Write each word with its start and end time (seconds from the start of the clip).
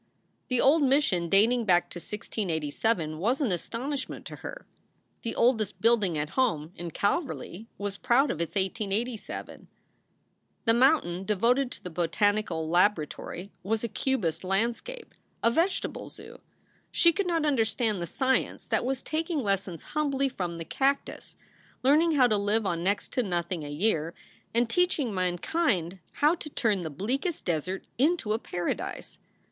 The 0.47 0.59
old 0.59 0.81
mission 0.81 1.29
dating 1.29 1.65
back 1.65 1.87
to 1.91 1.97
1687 1.99 3.19
was 3.19 3.39
an 3.39 3.51
astonishment 3.51 4.25
to 4.25 4.37
her. 4.37 4.65
(The 5.21 5.35
oldest 5.35 5.79
building 5.79 6.17
at 6.17 6.31
home 6.31 6.71
in 6.75 6.89
Calverly 6.89 7.67
was 7.77 7.97
proud 7.99 8.31
of 8.31 8.41
its 8.41 8.55
1887.) 8.55 9.67
The 10.65 10.73
mountain 10.73 11.23
devoted 11.23 11.69
to 11.73 11.83
the 11.83 11.91
Botanical 11.91 12.67
Laboratory 12.67 13.51
was 13.61 13.83
a 13.83 13.87
cubist 13.87 14.43
landscape, 14.43 15.13
a 15.43 15.51
vegetable 15.51 16.09
zoo. 16.09 16.39
She 16.91 17.13
could 17.13 17.27
not 17.27 17.45
understand 17.45 18.01
the 18.01 18.07
science 18.07 18.65
that 18.65 18.83
was 18.83 19.03
taking 19.03 19.37
lessons 19.43 19.83
humbly 19.83 20.29
from 20.29 20.57
the 20.57 20.65
cactus, 20.65 21.35
learning 21.83 22.13
how 22.13 22.25
to 22.25 22.37
live 22.39 22.65
on 22.65 22.83
next 22.83 23.13
to 23.13 23.21
nothing 23.21 23.63
a 23.63 23.69
year, 23.69 24.15
and 24.51 24.67
teaching 24.67 25.13
mankind 25.13 25.99
how 26.13 26.33
to 26.33 26.49
turn 26.49 26.81
the 26.81 26.89
bleakest 26.89 27.45
desert 27.45 27.85
into 27.99 28.33
a 28.33 28.39
paradise. 28.39 29.19